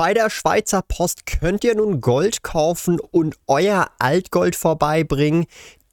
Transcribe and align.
Bei 0.00 0.14
der 0.14 0.30
Schweizer 0.30 0.80
Post 0.80 1.26
könnt 1.26 1.62
ihr 1.62 1.74
nun 1.74 2.00
Gold 2.00 2.42
kaufen 2.42 2.98
und 2.98 3.36
euer 3.46 3.90
Altgold 3.98 4.56
vorbeibringen. 4.56 5.44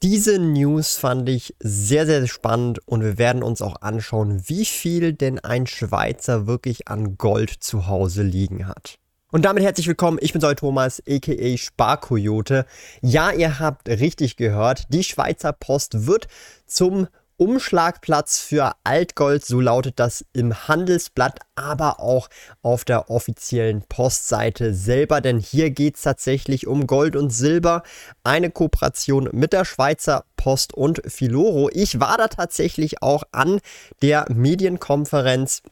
Diese 0.02 0.38
News 0.38 0.96
fand 0.96 1.28
ich 1.28 1.54
sehr, 1.60 2.06
sehr 2.06 2.26
spannend 2.26 2.78
und 2.88 3.02
wir 3.02 3.18
werden 3.18 3.42
uns 3.42 3.60
auch 3.60 3.82
anschauen, 3.82 4.44
wie 4.46 4.64
viel 4.64 5.12
denn 5.12 5.38
ein 5.40 5.66
Schweizer 5.66 6.46
wirklich 6.46 6.88
an 6.88 7.18
Gold 7.18 7.50
zu 7.50 7.86
Hause 7.86 8.22
liegen 8.22 8.66
hat. 8.66 8.98
Und 9.30 9.44
damit 9.44 9.62
herzlich 9.62 9.88
willkommen, 9.88 10.16
ich 10.22 10.32
bin 10.32 10.40
Sol 10.40 10.54
Thomas, 10.54 11.02
aka 11.06 11.56
Sparkoyote. 11.58 12.64
Ja, 13.02 13.30
ihr 13.30 13.58
habt 13.58 13.90
richtig 13.90 14.38
gehört, 14.38 14.84
die 14.88 15.04
Schweizer 15.04 15.52
Post 15.52 16.06
wird 16.06 16.28
zum 16.66 17.08
Umschlagplatz 17.38 18.40
für 18.40 18.72
Altgold, 18.82 19.46
so 19.46 19.60
lautet 19.60 20.00
das 20.00 20.24
im 20.32 20.66
Handelsblatt, 20.66 21.38
aber 21.54 22.00
auch 22.00 22.28
auf 22.62 22.84
der 22.84 23.10
offiziellen 23.10 23.82
Postseite 23.88 24.74
selber, 24.74 25.20
denn 25.20 25.38
hier 25.38 25.70
geht 25.70 25.94
es 25.94 26.02
tatsächlich 26.02 26.66
um 26.66 26.88
Gold 26.88 27.14
und 27.14 27.30
Silber, 27.30 27.84
eine 28.24 28.50
Kooperation 28.50 29.28
mit 29.32 29.52
der 29.52 29.64
Schweizer 29.64 30.24
Post 30.36 30.74
und 30.74 31.00
Filoro. 31.06 31.70
Ich 31.72 32.00
war 32.00 32.18
da 32.18 32.26
tatsächlich 32.26 33.02
auch 33.02 33.22
an 33.30 33.60
der 34.02 34.26
Medienkonferenz. 34.28 35.62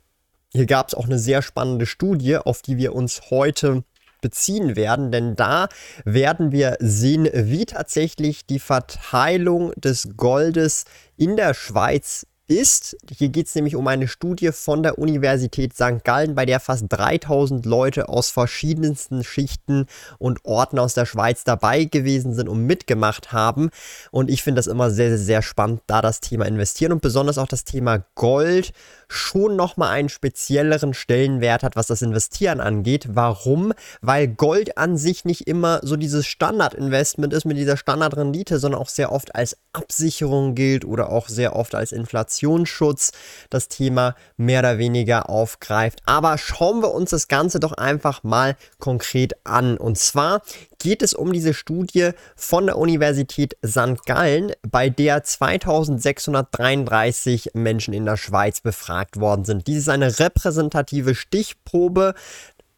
Hier 0.52 0.66
gab 0.66 0.86
es 0.86 0.94
auch 0.94 1.06
eine 1.06 1.18
sehr 1.18 1.42
spannende 1.42 1.86
Studie, 1.86 2.36
auf 2.36 2.62
die 2.62 2.76
wir 2.76 2.94
uns 2.94 3.22
heute 3.30 3.82
beziehen 4.20 4.76
werden, 4.76 5.10
denn 5.12 5.36
da 5.36 5.68
werden 6.04 6.52
wir 6.52 6.76
sehen, 6.80 7.28
wie 7.32 7.66
tatsächlich 7.66 8.46
die 8.46 8.58
Verteilung 8.58 9.72
des 9.76 10.16
Goldes 10.16 10.84
in 11.16 11.36
der 11.36 11.54
Schweiz 11.54 12.26
ist. 12.48 12.96
Hier 13.10 13.28
geht 13.28 13.48
es 13.48 13.54
nämlich 13.54 13.76
um 13.76 13.86
eine 13.86 14.08
Studie 14.08 14.52
von 14.52 14.82
der 14.82 14.98
Universität 14.98 15.74
St. 15.74 16.04
Gallen, 16.04 16.34
bei 16.34 16.46
der 16.46 16.60
fast 16.60 16.86
3000 16.88 17.66
Leute 17.66 18.08
aus 18.08 18.30
verschiedensten 18.30 19.24
Schichten 19.24 19.86
und 20.18 20.44
Orten 20.44 20.78
aus 20.78 20.94
der 20.94 21.06
Schweiz 21.06 21.44
dabei 21.44 21.84
gewesen 21.84 22.34
sind 22.34 22.48
und 22.48 22.64
mitgemacht 22.64 23.32
haben. 23.32 23.70
Und 24.10 24.30
ich 24.30 24.42
finde 24.42 24.60
das 24.60 24.66
immer 24.66 24.90
sehr, 24.90 25.10
sehr, 25.10 25.18
sehr 25.18 25.42
spannend, 25.42 25.82
da 25.86 26.02
das 26.02 26.20
Thema 26.20 26.46
investieren 26.46 26.92
und 26.92 27.02
besonders 27.02 27.38
auch 27.38 27.48
das 27.48 27.64
Thema 27.64 28.04
Gold 28.14 28.72
schon 29.08 29.56
nochmal 29.56 29.90
einen 29.90 30.08
spezielleren 30.08 30.94
Stellenwert 30.94 31.62
hat, 31.62 31.76
was 31.76 31.86
das 31.86 32.02
Investieren 32.02 32.60
angeht. 32.60 33.08
Warum? 33.10 33.72
Weil 34.00 34.28
Gold 34.28 34.78
an 34.78 34.96
sich 34.96 35.24
nicht 35.24 35.46
immer 35.46 35.80
so 35.82 35.96
dieses 35.96 36.26
Standardinvestment 36.26 37.32
ist 37.32 37.44
mit 37.44 37.56
dieser 37.56 37.76
Standardrendite, 37.76 38.58
sondern 38.58 38.80
auch 38.80 38.88
sehr 38.88 39.12
oft 39.12 39.34
als 39.34 39.56
Absicherung 39.72 40.54
gilt 40.54 40.84
oder 40.84 41.10
auch 41.10 41.28
sehr 41.28 41.54
oft 41.54 41.74
als 41.74 41.92
Inflation 41.92 42.16
Inflationsschutz 42.16 43.12
das 43.50 43.68
Thema 43.68 44.14
mehr 44.36 44.60
oder 44.60 44.78
weniger 44.78 45.28
aufgreift. 45.28 46.00
Aber 46.06 46.38
schauen 46.38 46.82
wir 46.82 46.92
uns 46.92 47.10
das 47.10 47.28
Ganze 47.28 47.60
doch 47.60 47.72
einfach 47.72 48.22
mal 48.22 48.56
konkret 48.78 49.34
an. 49.44 49.76
Und 49.76 49.98
zwar 49.98 50.42
geht 50.78 51.02
es 51.02 51.14
um 51.14 51.32
diese 51.32 51.54
Studie 51.54 52.10
von 52.34 52.66
der 52.66 52.78
Universität 52.78 53.56
St. 53.64 54.04
Gallen, 54.06 54.52
bei 54.68 54.88
der 54.88 55.22
2633 55.22 57.50
Menschen 57.54 57.94
in 57.94 58.04
der 58.04 58.16
Schweiz 58.16 58.60
befragt 58.60 59.20
worden 59.20 59.44
sind. 59.44 59.66
Dies 59.66 59.78
ist 59.78 59.88
eine 59.88 60.18
repräsentative 60.18 61.14
Stichprobe 61.14 62.14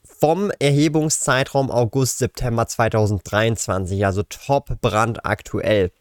vom 0.03 0.50
Erhebungszeitraum 0.59 1.71
August-September 1.71 2.67
2023, 2.67 4.05
also 4.05 4.25
top 4.25 4.81
brandaktuell. 4.81 5.93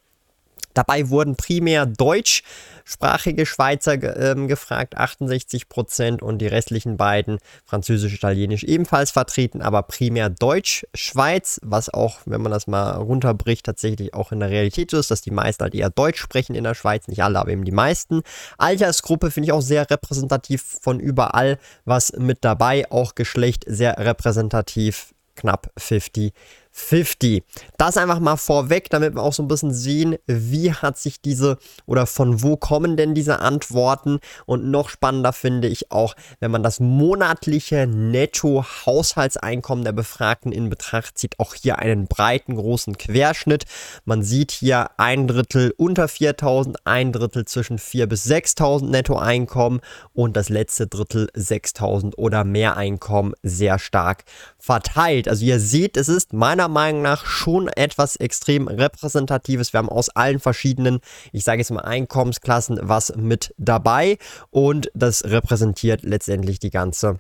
Dabei 0.78 1.10
wurden 1.10 1.36
primär 1.36 1.88
deutschsprachige 1.88 3.48
Schweizer 3.48 3.94
ähm, 4.16 4.48
gefragt, 4.48 4.96
68 4.96 5.70
Prozent, 5.70 6.22
und 6.22 6.38
die 6.38 6.46
restlichen 6.46 6.98
beiden, 6.98 7.40
Französisch, 7.66 8.14
Italienisch, 8.14 8.64
ebenfalls 8.64 9.10
vertreten, 9.10 9.64
aber 9.64 9.82
primär 9.82 10.30
Deutsch-Schweiz, 10.30 11.60
was 11.64 11.90
auch, 11.92 12.20
wenn 12.26 12.44
man 12.44 12.52
das 12.52 12.68
mal 12.68 12.92
runterbricht, 12.92 13.66
tatsächlich 13.66 14.14
auch 14.14 14.32
in 14.32 14.40
der 14.40 14.52
Realität 14.52 14.92
so 14.92 15.00
ist, 15.00 15.10
dass 15.10 15.24
die 15.24 15.32
meisten 15.32 15.64
halt 15.64 15.74
eher 15.74 15.90
Deutsch 15.90 16.22
sprechen 16.22 16.54
in 16.54 16.64
der 16.64 16.76
Schweiz, 16.76 17.08
nicht 17.08 17.24
alle, 17.24 17.40
aber 17.40 17.50
eben 17.50 17.66
die 17.66 17.72
meisten. 17.72 18.22
Altersgruppe 18.60 19.32
finde 19.32 19.48
ich 19.48 19.54
auch 19.54 19.62
sehr 19.62 19.90
repräsentativ 19.90 20.78
von 20.80 21.00
überall 21.00 21.58
was 21.86 22.14
mit 22.14 22.46
dabei, 22.46 22.86
auch 22.92 23.16
Geschlecht 23.16 23.64
sehr 23.66 23.98
repräsentativ, 23.98 25.16
knapp 25.36 25.72
50 25.76 26.34
50. 26.78 27.44
Das 27.78 27.98
einfach 27.98 28.20
mal 28.20 28.38
vorweg, 28.38 28.90
damit 28.92 29.16
wir 29.16 29.24
auch 29.24 29.34
so 29.34 29.42
ein 29.44 29.48
bisschen 29.48 29.74
sehen, 29.74 30.18
wie 30.28 30.72
hat 30.72 30.98
sich 30.98 31.22
diese 31.22 31.58
oder 31.86 32.06
von 32.06 32.44
wo 32.44 32.56
kommen 32.56 32.96
denn 32.98 33.16
diese 33.16 33.40
Antworten. 33.40 34.20
Und 34.46 34.70
noch 34.70 34.90
spannender 34.90 35.34
finde 35.34 35.68
ich 35.68 35.92
auch, 35.92 36.16
wenn 36.40 36.52
man 36.52 36.62
das 36.64 36.80
monatliche 36.80 37.88
Netto-Haushaltseinkommen 37.88 39.84
der 39.84 39.92
Befragten 39.92 40.52
in 40.52 40.70
Betracht 40.70 41.18
zieht, 41.18 41.40
auch 41.40 41.56
hier 41.56 41.80
einen 41.80 42.08
breiten, 42.08 42.56
großen 42.56 42.98
Querschnitt. 42.98 43.66
Man 44.06 44.22
sieht 44.22 44.52
hier 44.52 44.92
ein 44.98 45.28
Drittel 45.28 45.74
unter 45.78 46.08
4000, 46.08 46.86
ein 46.86 47.12
Drittel 47.12 47.46
zwischen 47.46 47.80
4.000 47.80 48.06
bis 48.06 48.26
6.000 48.28 48.90
Nettoeinkommen 48.90 49.82
und 50.14 50.38
das 50.38 50.50
letzte 50.50 50.86
Drittel 50.88 51.30
6.000 51.36 52.16
oder 52.18 52.44
mehr 52.44 52.78
Einkommen 52.78 53.34
sehr 53.42 53.80
stark 53.80 54.26
verteilt. 54.60 55.28
Also 55.28 55.44
ihr 55.44 55.60
seht, 55.60 55.98
es 55.98 56.08
ist 56.08 56.34
meiner 56.34 56.67
meiner 56.68 56.88
Meinung 56.88 57.02
nach 57.02 57.26
schon 57.26 57.68
etwas 57.68 58.16
extrem 58.16 58.68
repräsentatives. 58.68 59.74
Wir 59.74 59.80
haben 59.80 59.90
aus 59.90 60.10
allen 60.10 60.40
verschiedenen, 60.40 61.00
ich 61.32 61.44
sage 61.44 61.60
jetzt 61.60 61.72
mal 61.72 61.82
Einkommensklassen 61.82 62.80
was 62.82 63.14
mit 63.16 63.54
dabei 63.58 64.18
und 64.52 64.90
das 64.94 65.26
repräsentiert 65.26 66.04
letztendlich 66.04 66.60
die 66.60 66.70
ganze 66.70 67.20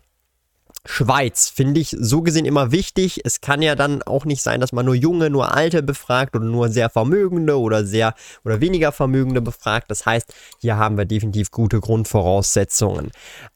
Schweiz 0.87 1.49
finde 1.49 1.79
ich 1.79 1.95
so 1.99 2.21
gesehen 2.21 2.45
immer 2.45 2.71
wichtig. 2.71 3.21
Es 3.23 3.41
kann 3.41 3.61
ja 3.61 3.75
dann 3.75 4.01
auch 4.03 4.25
nicht 4.25 4.41
sein, 4.41 4.59
dass 4.61 4.71
man 4.71 4.85
nur 4.85 4.95
junge, 4.95 5.29
nur 5.29 5.53
alte 5.53 5.83
befragt 5.83 6.35
oder 6.35 6.45
nur 6.45 6.69
sehr 6.69 6.89
vermögende 6.89 7.59
oder 7.59 7.85
sehr 7.85 8.13
oder 8.43 8.61
weniger 8.61 8.91
vermögende 8.91 9.41
befragt. 9.41 9.91
Das 9.91 10.05
heißt, 10.05 10.33
hier 10.59 10.77
haben 10.77 10.97
wir 10.97 11.05
definitiv 11.05 11.51
gute 11.51 11.79
Grundvoraussetzungen. 11.79 13.11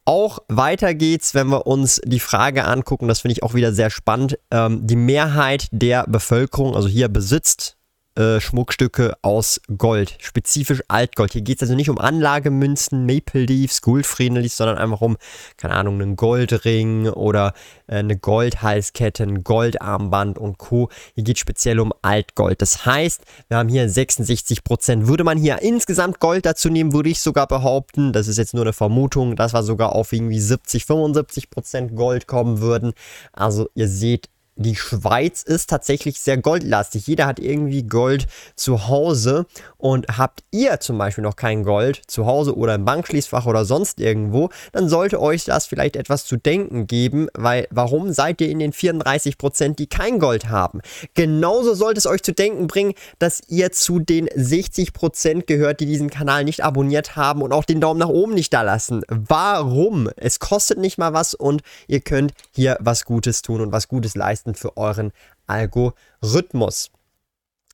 Auch 0.05 0.39
weiter 0.47 0.93
geht's, 0.93 1.33
wenn 1.33 1.47
wir 1.47 1.67
uns 1.67 2.01
die 2.03 2.19
Frage 2.19 2.65
angucken, 2.65 3.07
das 3.07 3.21
finde 3.21 3.33
ich 3.33 3.43
auch 3.43 3.53
wieder 3.53 3.73
sehr 3.73 3.89
spannend. 3.89 4.37
Ähm, 4.51 4.85
die 4.85 4.95
Mehrheit 4.95 5.67
der 5.71 6.05
Bevölkerung, 6.07 6.75
also 6.75 6.87
hier 6.87 7.07
besitzt 7.07 7.77
äh, 8.15 8.41
Schmuckstücke 8.41 9.15
aus 9.21 9.61
Gold, 9.77 10.17
spezifisch 10.19 10.83
Altgold. 10.87 11.31
Hier 11.33 11.41
geht 11.41 11.57
es 11.57 11.63
also 11.63 11.75
nicht 11.75 11.89
um 11.89 11.97
Anlagemünzen, 11.97 13.05
Maple 13.05 13.45
Leafs, 13.45 13.81
Goldfriedelies, 13.81 14.57
sondern 14.57 14.77
einfach 14.77 15.01
um, 15.01 15.17
keine 15.57 15.75
Ahnung, 15.75 16.01
einen 16.01 16.15
Goldring 16.15 17.07
oder 17.07 17.53
äh, 17.87 17.95
eine 17.95 18.17
Goldhalskette, 18.17 19.23
ein 19.23 19.43
Goldarmband 19.43 20.37
und 20.37 20.57
Co. 20.57 20.89
Hier 21.15 21.23
geht 21.23 21.37
es 21.37 21.41
speziell 21.41 21.79
um 21.79 21.93
Altgold. 22.01 22.61
Das 22.61 22.85
heißt, 22.85 23.21
wir 23.47 23.57
haben 23.57 23.69
hier 23.69 23.87
66 23.87 24.63
Prozent. 24.63 25.07
Würde 25.07 25.23
man 25.23 25.37
hier 25.37 25.61
insgesamt 25.61 26.19
Gold 26.19 26.45
dazu 26.45 26.69
nehmen, 26.69 26.93
würde 26.93 27.09
ich 27.09 27.21
sogar 27.21 27.47
behaupten, 27.47 28.11
das 28.11 28.27
ist 28.27 28.37
jetzt 28.37 28.53
nur 28.53 28.63
eine 28.63 28.73
Vermutung, 28.73 29.35
dass 29.35 29.53
wir 29.53 29.63
sogar 29.63 29.93
auf 29.95 30.11
irgendwie 30.11 30.39
70, 30.39 30.85
75 30.85 31.49
Prozent 31.49 31.95
Gold 31.95 32.27
kommen 32.27 32.59
würden. 32.59 32.93
Also 33.31 33.69
ihr 33.73 33.87
seht, 33.87 34.29
die 34.55 34.75
Schweiz 34.75 35.43
ist 35.43 35.69
tatsächlich 35.69 36.19
sehr 36.19 36.37
goldlastig. 36.37 37.07
Jeder 37.07 37.25
hat 37.25 37.39
irgendwie 37.39 37.83
Gold 37.83 38.27
zu 38.55 38.87
Hause. 38.87 39.45
Und 39.77 40.17
habt 40.17 40.43
ihr 40.51 40.79
zum 40.79 40.97
Beispiel 40.97 41.23
noch 41.23 41.35
kein 41.35 41.63
Gold 41.63 42.01
zu 42.05 42.25
Hause 42.27 42.55
oder 42.55 42.75
im 42.75 42.85
Bankschließfach 42.85 43.47
oder 43.47 43.65
sonst 43.65 43.99
irgendwo, 43.99 44.49
dann 44.73 44.89
sollte 44.89 45.19
euch 45.19 45.45
das 45.45 45.65
vielleicht 45.65 45.95
etwas 45.95 46.25
zu 46.25 46.37
denken 46.37 46.85
geben, 46.85 47.27
weil 47.33 47.67
warum 47.71 48.13
seid 48.13 48.41
ihr 48.41 48.49
in 48.49 48.59
den 48.59 48.73
34%, 48.73 49.37
Prozent, 49.37 49.79
die 49.79 49.87
kein 49.87 50.19
Gold 50.19 50.49
haben? 50.49 50.81
Genauso 51.15 51.73
sollte 51.73 51.97
es 51.97 52.05
euch 52.05 52.21
zu 52.21 52.33
denken 52.33 52.67
bringen, 52.67 52.93
dass 53.17 53.41
ihr 53.47 53.71
zu 53.71 53.99
den 53.99 54.29
60 54.35 54.93
Prozent 54.93 55.47
gehört, 55.47 55.79
die 55.79 55.87
diesen 55.87 56.11
Kanal 56.11 56.43
nicht 56.43 56.63
abonniert 56.63 57.15
haben 57.15 57.41
und 57.41 57.53
auch 57.53 57.65
den 57.65 57.81
Daumen 57.81 57.99
nach 57.99 58.09
oben 58.09 58.35
nicht 58.35 58.53
da 58.53 58.61
lassen. 58.61 59.01
Warum? 59.07 60.09
Es 60.15 60.39
kostet 60.39 60.77
nicht 60.77 60.99
mal 60.99 61.13
was 61.13 61.33
und 61.33 61.63
ihr 61.87 62.01
könnt 62.01 62.33
hier 62.51 62.77
was 62.79 63.05
Gutes 63.05 63.41
tun 63.41 63.61
und 63.61 63.71
was 63.71 63.87
Gutes 63.87 64.13
leisten 64.13 64.50
leisten 64.51 64.55
für 64.55 64.77
euren 64.77 65.11
Algorithmus. 65.47 66.91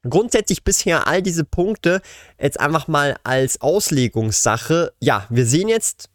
Grundsätzlich 0.07 0.63
bisher 0.63 1.07
all 1.07 1.21
diese 1.21 1.43
Punkte 1.43 2.01
jetzt 2.39 2.59
einfach 2.59 2.87
mal 2.87 3.17
als 3.23 3.61
Auslegungssache. 3.61 4.93
Ja, 4.99 5.25
wir 5.29 5.45
sehen 5.45 5.67
jetzt 5.67 6.09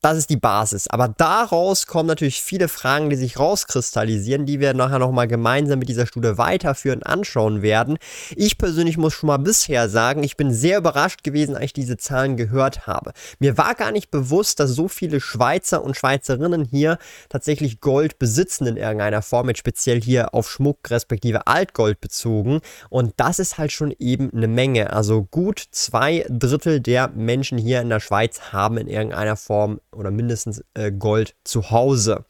das 0.00 0.16
ist 0.16 0.30
die 0.30 0.36
Basis. 0.36 0.88
Aber 0.88 1.08
daraus 1.08 1.86
kommen 1.86 2.06
natürlich 2.06 2.42
viele 2.42 2.68
Fragen, 2.68 3.10
die 3.10 3.16
sich 3.16 3.38
rauskristallisieren, 3.38 4.46
die 4.46 4.60
wir 4.60 4.72
nachher 4.72 4.98
nochmal 4.98 5.28
gemeinsam 5.28 5.78
mit 5.78 5.88
dieser 5.88 6.06
Studie 6.06 6.38
weiterführend 6.38 7.06
anschauen 7.06 7.62
werden. 7.62 7.98
Ich 8.34 8.56
persönlich 8.56 8.96
muss 8.96 9.12
schon 9.12 9.26
mal 9.26 9.36
bisher 9.36 9.88
sagen, 9.88 10.22
ich 10.22 10.36
bin 10.36 10.52
sehr 10.52 10.78
überrascht 10.78 11.22
gewesen, 11.22 11.54
als 11.54 11.66
ich 11.66 11.72
diese 11.74 11.98
Zahlen 11.98 12.36
gehört 12.36 12.86
habe. 12.86 13.12
Mir 13.38 13.58
war 13.58 13.74
gar 13.74 13.92
nicht 13.92 14.10
bewusst, 14.10 14.58
dass 14.60 14.70
so 14.70 14.88
viele 14.88 15.20
Schweizer 15.20 15.84
und 15.84 15.96
Schweizerinnen 15.96 16.64
hier 16.64 16.98
tatsächlich 17.28 17.80
Gold 17.80 18.18
besitzen 18.18 18.66
in 18.66 18.76
irgendeiner 18.76 19.22
Form, 19.22 19.48
jetzt 19.48 19.58
speziell 19.58 20.00
hier 20.00 20.34
auf 20.34 20.50
Schmuck 20.50 20.78
respektive 20.90 21.46
Altgold 21.46 22.00
bezogen. 22.00 22.60
Und 22.88 23.14
das 23.18 23.38
ist 23.38 23.58
halt 23.58 23.72
schon 23.72 23.94
eben 23.98 24.32
eine 24.32 24.48
Menge. 24.48 24.92
Also 24.92 25.24
gut 25.24 25.62
zwei 25.70 26.24
Drittel 26.30 26.80
der 26.80 27.08
Menschen 27.08 27.58
hier 27.58 27.82
in 27.82 27.90
der 27.90 28.00
Schweiz 28.00 28.52
haben 28.52 28.78
in 28.78 28.88
irgendeiner 28.88 29.36
Form 29.36 29.80
oder 29.94 30.10
mindestens 30.10 30.64
äh, 30.74 30.92
Gold 30.92 31.34
zu 31.44 31.70
Hause. 31.70 32.24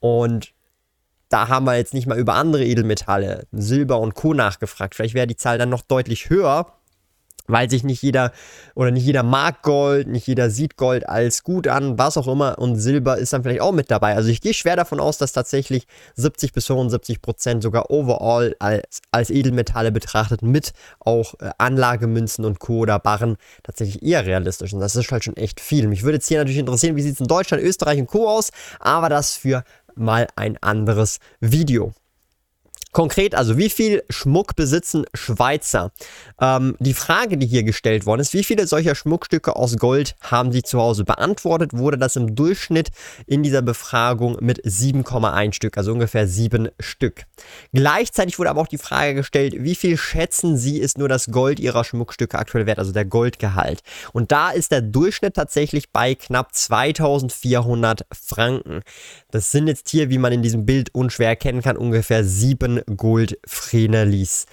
Und 0.00 0.54
da 1.28 1.48
haben 1.48 1.66
wir 1.66 1.76
jetzt 1.76 1.94
nicht 1.94 2.06
mal 2.06 2.18
über 2.18 2.34
andere 2.34 2.64
Edelmetalle, 2.64 3.46
Silber 3.52 3.98
und 3.98 4.14
Co. 4.14 4.34
nachgefragt. 4.34 4.94
Vielleicht 4.94 5.14
wäre 5.14 5.26
die 5.26 5.36
Zahl 5.36 5.58
dann 5.58 5.68
noch 5.68 5.82
deutlich 5.82 6.30
höher 6.30 6.72
weil 7.46 7.68
sich 7.68 7.84
nicht 7.84 8.02
jeder 8.02 8.32
oder 8.74 8.90
nicht 8.90 9.04
jeder 9.04 9.22
mag 9.22 9.62
Gold, 9.62 10.08
nicht 10.08 10.26
jeder 10.26 10.50
sieht 10.50 10.76
Gold 10.76 11.08
als 11.08 11.42
gut 11.42 11.68
an, 11.68 11.98
was 11.98 12.16
auch 12.16 12.26
immer 12.26 12.58
und 12.58 12.76
Silber 12.76 13.18
ist 13.18 13.32
dann 13.32 13.42
vielleicht 13.42 13.60
auch 13.60 13.72
mit 13.72 13.90
dabei. 13.90 14.14
Also 14.14 14.30
ich 14.30 14.40
gehe 14.40 14.54
schwer 14.54 14.76
davon 14.76 15.00
aus, 15.00 15.18
dass 15.18 15.32
tatsächlich 15.32 15.86
70 16.14 16.52
bis 16.52 16.66
75 16.66 17.20
Prozent 17.20 17.62
sogar 17.62 17.90
overall 17.90 18.56
als, 18.58 19.02
als 19.10 19.30
Edelmetalle 19.30 19.92
betrachtet 19.92 20.42
mit 20.42 20.72
auch 21.00 21.34
äh, 21.40 21.50
Anlagemünzen 21.58 22.44
und 22.44 22.60
Co. 22.60 22.78
oder 22.78 22.98
Barren 22.98 23.36
tatsächlich 23.62 24.02
eher 24.02 24.24
realistisch 24.24 24.72
und 24.72 24.80
das 24.80 24.96
ist 24.96 25.10
halt 25.12 25.24
schon 25.24 25.36
echt 25.36 25.60
viel. 25.60 25.88
Mich 25.88 26.02
würde 26.02 26.16
jetzt 26.16 26.28
hier 26.28 26.38
natürlich 26.38 26.58
interessieren, 26.58 26.96
wie 26.96 27.02
sieht 27.02 27.14
es 27.14 27.20
in 27.20 27.26
Deutschland, 27.26 27.62
Österreich 27.62 27.98
und 27.98 28.06
Co. 28.06 28.28
aus, 28.28 28.50
aber 28.80 29.08
das 29.08 29.36
für 29.36 29.64
mal 29.94 30.26
ein 30.36 30.56
anderes 30.60 31.18
Video. 31.40 31.92
Konkret 32.94 33.34
also, 33.34 33.58
wie 33.58 33.70
viel 33.70 34.04
Schmuck 34.08 34.54
besitzen 34.54 35.04
Schweizer? 35.14 35.90
Ähm, 36.40 36.76
die 36.78 36.94
Frage, 36.94 37.36
die 37.36 37.46
hier 37.48 37.64
gestellt 37.64 38.06
worden 38.06 38.20
ist, 38.20 38.32
wie 38.34 38.44
viele 38.44 38.68
solcher 38.68 38.94
Schmuckstücke 38.94 39.56
aus 39.56 39.76
Gold 39.78 40.14
haben 40.20 40.52
sie 40.52 40.62
zu 40.62 40.78
Hause? 40.78 41.02
Beantwortet 41.02 41.72
wurde 41.72 41.98
das 41.98 42.14
im 42.14 42.36
Durchschnitt 42.36 42.90
in 43.26 43.42
dieser 43.42 43.62
Befragung 43.62 44.36
mit 44.40 44.64
7,1 44.64 45.54
Stück, 45.54 45.76
also 45.76 45.90
ungefähr 45.90 46.28
7 46.28 46.68
Stück. 46.78 47.24
Gleichzeitig 47.72 48.38
wurde 48.38 48.50
aber 48.50 48.60
auch 48.60 48.68
die 48.68 48.78
Frage 48.78 49.16
gestellt, 49.16 49.56
wie 49.58 49.74
viel 49.74 49.96
schätzen 49.96 50.56
sie 50.56 50.78
ist 50.78 50.96
nur 50.96 51.08
das 51.08 51.32
Gold 51.32 51.58
ihrer 51.58 51.82
Schmuckstücke 51.82 52.38
aktuell 52.38 52.66
wert, 52.66 52.78
also 52.78 52.92
der 52.92 53.06
Goldgehalt. 53.06 53.82
Und 54.12 54.30
da 54.30 54.50
ist 54.50 54.70
der 54.70 54.82
Durchschnitt 54.82 55.34
tatsächlich 55.34 55.90
bei 55.90 56.14
knapp 56.14 56.54
2400 56.54 58.06
Franken. 58.12 58.82
Das 59.32 59.50
sind 59.50 59.66
jetzt 59.66 59.88
hier, 59.88 60.10
wie 60.10 60.18
man 60.18 60.32
in 60.32 60.42
diesem 60.42 60.64
Bild 60.64 60.94
unschwer 60.94 61.26
erkennen 61.30 61.60
kann, 61.60 61.76
ungefähr 61.76 62.22
7 62.22 62.83
Gold 62.96 63.38
Frenelis. 63.46 64.46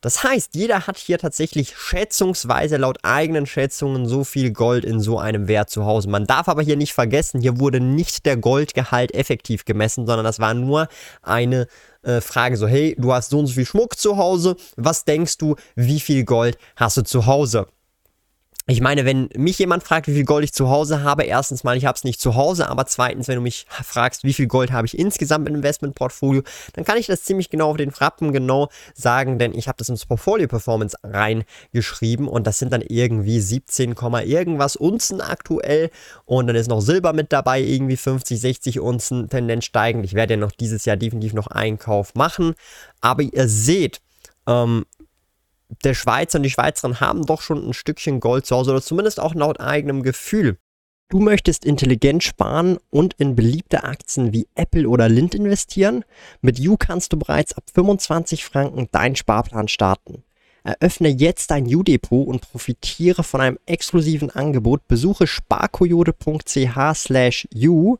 Das 0.00 0.22
heißt, 0.22 0.54
jeder 0.54 0.86
hat 0.86 0.96
hier 0.96 1.18
tatsächlich 1.18 1.76
schätzungsweise 1.76 2.76
laut 2.76 2.98
eigenen 3.02 3.46
Schätzungen 3.46 4.06
so 4.06 4.22
viel 4.22 4.52
Gold 4.52 4.84
in 4.84 5.00
so 5.00 5.18
einem 5.18 5.48
Wert 5.48 5.70
zu 5.70 5.86
Hause. 5.86 6.08
Man 6.08 6.24
darf 6.24 6.48
aber 6.48 6.62
hier 6.62 6.76
nicht 6.76 6.92
vergessen, 6.92 7.40
hier 7.40 7.58
wurde 7.58 7.80
nicht 7.80 8.24
der 8.24 8.36
Goldgehalt 8.36 9.12
effektiv 9.12 9.64
gemessen, 9.64 10.06
sondern 10.06 10.24
das 10.24 10.38
war 10.38 10.54
nur 10.54 10.86
eine 11.22 11.66
äh, 12.02 12.20
Frage 12.20 12.56
so, 12.56 12.68
hey, 12.68 12.94
du 12.96 13.12
hast 13.12 13.30
so 13.30 13.40
und 13.40 13.48
so 13.48 13.54
viel 13.54 13.66
Schmuck 13.66 13.98
zu 13.98 14.16
Hause, 14.16 14.54
was 14.76 15.04
denkst 15.04 15.36
du, 15.38 15.56
wie 15.74 15.98
viel 15.98 16.24
Gold 16.24 16.58
hast 16.76 16.96
du 16.96 17.02
zu 17.02 17.26
Hause? 17.26 17.66
Ich 18.70 18.82
meine, 18.82 19.06
wenn 19.06 19.30
mich 19.34 19.58
jemand 19.58 19.82
fragt, 19.82 20.08
wie 20.08 20.14
viel 20.14 20.26
Gold 20.26 20.44
ich 20.44 20.52
zu 20.52 20.68
Hause 20.68 21.02
habe, 21.02 21.22
erstens 21.22 21.64
mal, 21.64 21.78
ich 21.78 21.86
habe 21.86 21.96
es 21.96 22.04
nicht 22.04 22.20
zu 22.20 22.34
Hause, 22.34 22.68
aber 22.68 22.84
zweitens, 22.84 23.26
wenn 23.26 23.36
du 23.36 23.40
mich 23.40 23.64
fragst, 23.70 24.24
wie 24.24 24.34
viel 24.34 24.46
Gold 24.46 24.72
habe 24.72 24.86
ich 24.86 24.98
insgesamt 24.98 25.48
im 25.48 25.54
Investmentportfolio, 25.54 26.42
dann 26.74 26.84
kann 26.84 26.98
ich 26.98 27.06
das 27.06 27.22
ziemlich 27.22 27.48
genau 27.48 27.70
auf 27.70 27.78
den 27.78 27.92
Frappen 27.92 28.30
genau 28.30 28.68
sagen, 28.92 29.38
denn 29.38 29.54
ich 29.54 29.68
habe 29.68 29.78
das 29.78 29.88
ins 29.88 30.04
Portfolio 30.04 30.48
Performance 30.48 30.98
reingeschrieben 31.02 32.28
und 32.28 32.46
das 32.46 32.58
sind 32.58 32.70
dann 32.70 32.82
irgendwie 32.82 33.40
17, 33.40 33.94
irgendwas 34.26 34.76
Unzen 34.76 35.22
aktuell 35.22 35.88
und 36.26 36.46
dann 36.46 36.56
ist 36.56 36.68
noch 36.68 36.82
Silber 36.82 37.14
mit 37.14 37.32
dabei, 37.32 37.62
irgendwie 37.62 37.96
50, 37.96 38.38
60 38.38 38.80
Unzen, 38.80 39.30
Tendenz 39.30 39.64
steigend. 39.64 40.04
Ich 40.04 40.12
werde 40.12 40.34
ja 40.34 40.40
noch 40.40 40.52
dieses 40.52 40.84
Jahr 40.84 40.98
definitiv 40.98 41.32
noch 41.32 41.46
Einkauf 41.46 42.14
machen, 42.14 42.54
aber 43.00 43.22
ihr 43.22 43.48
seht, 43.48 44.02
ähm, 44.46 44.84
der 45.84 45.94
Schweizer 45.94 46.38
und 46.38 46.42
die 46.42 46.50
Schweizerin 46.50 47.00
haben 47.00 47.26
doch 47.26 47.42
schon 47.42 47.68
ein 47.68 47.74
Stückchen 47.74 48.20
Gold 48.20 48.46
zu 48.46 48.56
Hause 48.56 48.70
oder 48.72 48.82
zumindest 48.82 49.20
auch 49.20 49.34
laut 49.34 49.60
eigenem 49.60 50.02
Gefühl. 50.02 50.58
Du 51.10 51.20
möchtest 51.20 51.64
intelligent 51.64 52.22
sparen 52.22 52.78
und 52.90 53.14
in 53.14 53.34
beliebte 53.34 53.84
Aktien 53.84 54.34
wie 54.34 54.46
Apple 54.54 54.86
oder 54.86 55.08
Lind 55.08 55.34
investieren? 55.34 56.04
Mit 56.42 56.58
You 56.58 56.76
kannst 56.76 57.14
du 57.14 57.16
bereits 57.16 57.56
ab 57.56 57.64
25 57.72 58.44
Franken 58.44 58.88
deinen 58.92 59.16
Sparplan 59.16 59.68
starten. 59.68 60.22
Eröffne 60.64 61.08
jetzt 61.08 61.50
dein 61.50 61.64
U-Depot 61.64 62.26
und 62.26 62.42
profitiere 62.42 63.22
von 63.22 63.40
einem 63.40 63.58
exklusiven 63.64 64.30
Angebot. 64.30 64.86
Besuche 64.86 65.26
sparkoyote.ch 65.26 66.94
slash 66.94 67.48
U, 67.56 67.96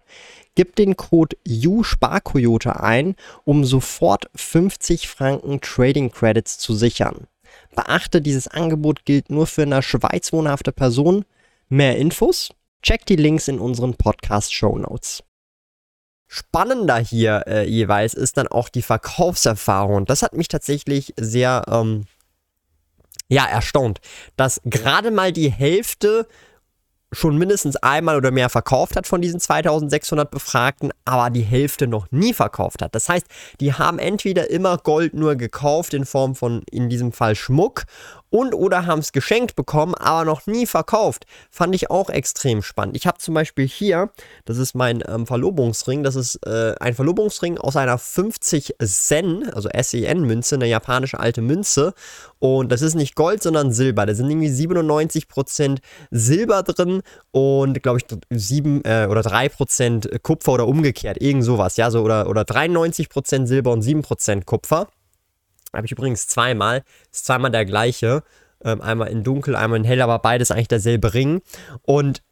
gib 0.55 0.76
den 0.76 0.94
Code 0.97 1.35
U-Sparkoyote 1.49 2.79
ein, 2.79 3.15
um 3.44 3.65
sofort 3.65 4.29
50 4.35 5.09
Franken 5.09 5.62
Trading 5.62 6.11
Credits 6.11 6.59
zu 6.59 6.75
sichern. 6.75 7.26
Beachte, 7.75 8.20
dieses 8.20 8.49
Angebot 8.49 9.05
gilt 9.05 9.31
nur 9.31 9.46
für 9.46 9.62
eine 9.62 9.82
Schweiz 9.82 10.32
wohnhafte 10.32 10.72
Person. 10.72 11.25
Mehr 11.69 11.96
Infos? 11.96 12.50
Check 12.82 13.06
die 13.06 13.16
Links 13.16 13.49
in 13.49 13.58
unseren 13.58 13.94
Podcast-Show 13.94 14.78
Notes. 14.78 15.22
Spannender 16.26 16.99
hier 16.99 17.44
äh, 17.46 17.69
jeweils 17.69 18.14
ist 18.14 18.37
dann 18.37 18.49
auch 18.49 18.69
die 18.69 18.82
Verkaufserfahrung. 18.82 20.05
Das 20.05 20.22
hat 20.22 20.34
mich 20.34 20.49
tatsächlich 20.49 21.14
sehr 21.19 21.64
ähm, 21.69 22.05
ja, 23.28 23.46
erstaunt, 23.46 24.00
dass 24.37 24.60
gerade 24.64 25.10
mal 25.10 25.32
die 25.32 25.50
Hälfte 25.50 26.26
schon 27.12 27.38
mindestens 27.38 27.76
einmal 27.76 28.16
oder 28.16 28.31
mehr 28.31 28.50
verkauft 28.50 28.96
hat 28.96 29.06
von 29.06 29.22
diesen 29.22 29.40
2600 29.40 30.31
Befragten, 30.31 30.90
aber 31.05 31.31
die 31.31 31.43
Hälfte 31.43 31.87
noch 31.87 32.06
nie 32.10 32.34
verkauft 32.34 32.82
hat. 32.82 32.94
Das 32.94 33.08
heißt, 33.08 33.26
die 33.60 33.72
haben 33.72 33.99
entweder 33.99 34.50
immer 34.50 34.76
Gold 34.76 35.14
nur 35.14 35.37
gekauft 35.37 35.94
in 35.94 36.05
Form 36.05 36.34
von 36.34 36.62
in 36.70 36.88
diesem 36.88 37.12
Fall 37.12 37.34
Schmuck 37.34 37.84
und 38.31 38.55
oder 38.55 38.87
haben 38.87 39.01
es 39.01 39.13
geschenkt 39.13 39.57
bekommen, 39.57 39.95
aber 39.95 40.25
noch 40.25 40.47
nie 40.47 40.67
verkauft. 40.67 41.25
Fand 41.51 41.75
ich 41.75 41.91
auch 41.91 42.11
extrem 42.11 42.63
spannend. 42.63 42.97
Ich 42.97 43.07
habe 43.07 43.19
zum 43.19 43.35
Beispiel 43.35 43.67
hier, 43.67 44.11
das 44.45 44.59
ist 44.59 44.75
mein 44.75 45.03
ähm, 45.07 45.27
Verlobungsring, 45.27 46.03
das 46.03 46.17
ist 46.17 46.37
äh, 46.47 46.75
ein 46.81 46.94
Verlobungsring 46.94 47.58
aus 47.58 47.77
einer 47.77 47.99
50 47.99 48.75
Sen, 48.81 49.49
also 49.53 49.69
SEN-Münze, 49.75 50.56
eine 50.56 50.67
japanische 50.67 51.20
alte 51.20 51.43
Münze. 51.43 51.94
Und 52.39 52.70
das 52.70 52.82
ist 52.82 52.94
nicht 52.94 53.15
Gold, 53.15 53.43
sondern 53.43 53.73
Silber. 53.73 54.06
Da 54.06 54.15
sind 54.15 54.31
irgendwie 54.31 54.49
97% 54.49 55.79
Silber 56.11 56.63
drin 56.63 57.03
und 57.31 57.82
glaube 57.82 57.99
ich 57.99 58.06
7 58.31 58.82
äh, 58.85 59.06
oder 59.11 59.23
3% 59.23 60.20
Kupfer 60.20 60.53
oder 60.53 60.69
umgekehrt, 60.69 61.20
irgend 61.20 61.44
sowas, 61.44 61.77
ja, 61.77 61.91
so 61.91 62.03
oder, 62.03 62.29
oder 62.29 62.43
93% 62.43 63.47
Silber 63.47 63.73
und 63.73 63.82
7% 63.82 64.44
Kupfer. 64.44 64.89
Habe 65.72 65.87
ich 65.87 65.93
übrigens 65.93 66.29
zweimal. 66.29 66.82
Ist 67.13 67.27
zweimal 67.27 67.51
der 67.51 67.65
gleiche. 67.65 68.22
Ähm, 68.65 68.81
einmal 68.81 69.08
in 69.08 69.22
dunkel, 69.22 69.55
einmal 69.55 69.79
in 69.79 69.84
hell, 69.84 70.03
aber 70.03 70.19
beides 70.19 70.51
eigentlich 70.51 70.69
derselbe 70.69 71.15
Ring. 71.15 71.43
Und 71.82 72.22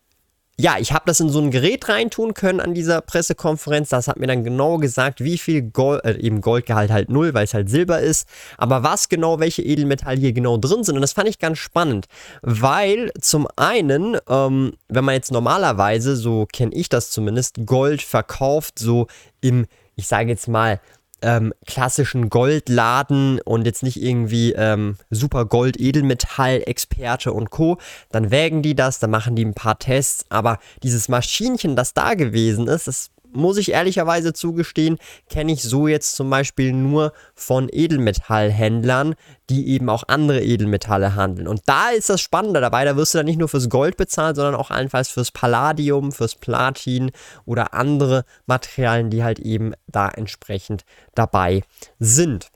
ja, 0.58 0.76
ich 0.78 0.92
habe 0.92 1.04
das 1.04 1.20
in 1.20 1.28
so 1.28 1.38
ein 1.38 1.50
Gerät 1.50 1.86
reintun 1.86 2.32
können 2.32 2.60
an 2.60 2.72
dieser 2.72 3.02
Pressekonferenz. 3.02 3.90
Das 3.90 4.08
hat 4.08 4.18
mir 4.18 4.26
dann 4.26 4.42
genau 4.42 4.78
gesagt, 4.78 5.22
wie 5.22 5.36
viel 5.36 5.60
Gold, 5.60 6.02
äh, 6.04 6.16
eben 6.16 6.40
Goldgehalt 6.40 6.90
halt 6.90 7.10
null, 7.10 7.34
weil 7.34 7.44
es 7.44 7.52
halt 7.52 7.68
Silber 7.68 8.00
ist. 8.00 8.26
Aber 8.56 8.82
was 8.82 9.10
genau, 9.10 9.38
welche 9.38 9.62
Edelmetalle 9.62 10.18
hier 10.18 10.32
genau 10.32 10.56
drin 10.56 10.82
sind. 10.82 10.94
Und 10.94 11.02
das 11.02 11.12
fand 11.12 11.28
ich 11.28 11.38
ganz 11.38 11.58
spannend, 11.58 12.06
weil 12.40 13.10
zum 13.20 13.46
einen, 13.56 14.16
ähm, 14.28 14.72
wenn 14.88 15.04
man 15.04 15.14
jetzt 15.14 15.30
normalerweise, 15.30 16.16
so 16.16 16.46
kenne 16.50 16.74
ich 16.74 16.88
das 16.88 17.10
zumindest, 17.10 17.66
Gold 17.66 18.00
verkauft, 18.00 18.78
so 18.78 19.08
im, 19.42 19.66
ich 19.94 20.06
sage 20.06 20.30
jetzt 20.30 20.48
mal, 20.48 20.80
ähm, 21.26 21.52
klassischen 21.66 22.30
Goldladen 22.30 23.40
und 23.44 23.66
jetzt 23.66 23.82
nicht 23.82 24.00
irgendwie 24.00 24.52
ähm, 24.52 24.96
super 25.10 25.44
Gold-Edelmetall-Experte 25.44 27.32
und 27.32 27.50
Co., 27.50 27.78
dann 28.12 28.30
wägen 28.30 28.62
die 28.62 28.76
das, 28.76 29.00
dann 29.00 29.10
machen 29.10 29.34
die 29.34 29.44
ein 29.44 29.54
paar 29.54 29.78
Tests, 29.78 30.24
aber 30.28 30.60
dieses 30.84 31.08
Maschinchen, 31.08 31.74
das 31.74 31.94
da 31.94 32.14
gewesen 32.14 32.68
ist, 32.68 32.86
das 32.86 33.10
muss 33.32 33.56
ich 33.56 33.72
ehrlicherweise 33.72 34.32
zugestehen, 34.32 34.98
kenne 35.28 35.52
ich 35.52 35.62
so 35.62 35.88
jetzt 35.88 36.16
zum 36.16 36.30
Beispiel 36.30 36.72
nur 36.72 37.12
von 37.34 37.68
Edelmetallhändlern, 37.70 39.14
die 39.50 39.68
eben 39.68 39.88
auch 39.88 40.04
andere 40.08 40.42
Edelmetalle 40.42 41.14
handeln. 41.14 41.48
Und 41.48 41.62
da 41.66 41.90
ist 41.90 42.08
das 42.08 42.20
Spannende 42.20 42.60
dabei, 42.60 42.84
da 42.84 42.96
wirst 42.96 43.14
du 43.14 43.18
dann 43.18 43.26
nicht 43.26 43.38
nur 43.38 43.48
fürs 43.48 43.68
Gold 43.68 43.96
bezahlt, 43.96 44.36
sondern 44.36 44.54
auch 44.54 44.70
allenfalls 44.70 45.08
fürs 45.08 45.30
Palladium, 45.30 46.12
fürs 46.12 46.34
Platin 46.34 47.10
oder 47.44 47.74
andere 47.74 48.24
Materialien, 48.46 49.10
die 49.10 49.22
halt 49.22 49.38
eben 49.38 49.74
da 49.86 50.08
entsprechend 50.08 50.84
dabei 51.14 51.62
sind. 51.98 52.50